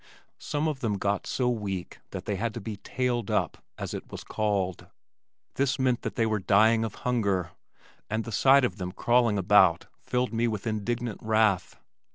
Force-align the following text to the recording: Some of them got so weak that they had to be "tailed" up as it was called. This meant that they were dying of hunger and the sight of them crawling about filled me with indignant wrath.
Some 0.39 0.67
of 0.67 0.79
them 0.79 0.97
got 0.97 1.27
so 1.27 1.47
weak 1.47 1.99
that 2.09 2.25
they 2.25 2.35
had 2.35 2.55
to 2.55 2.59
be 2.59 2.77
"tailed" 2.77 3.29
up 3.29 3.59
as 3.77 3.93
it 3.93 4.11
was 4.11 4.23
called. 4.23 4.87
This 5.57 5.77
meant 5.77 6.01
that 6.01 6.15
they 6.15 6.25
were 6.25 6.39
dying 6.39 6.83
of 6.83 6.95
hunger 7.05 7.51
and 8.09 8.23
the 8.23 8.31
sight 8.31 8.65
of 8.65 8.77
them 8.77 8.93
crawling 8.93 9.37
about 9.37 9.85
filled 9.99 10.33
me 10.33 10.47
with 10.47 10.65
indignant 10.65 11.19
wrath. 11.21 11.75